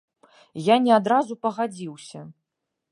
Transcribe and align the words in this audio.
Я 0.73 0.77
не 0.85 0.93
адразу 0.99 1.33
пагадзіўся. 1.49 2.19